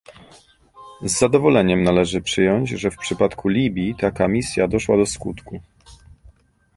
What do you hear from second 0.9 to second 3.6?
Z zadowoleniem należy przyjąć, że w przypadku